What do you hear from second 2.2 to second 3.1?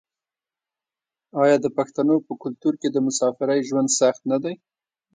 په کلتور کې د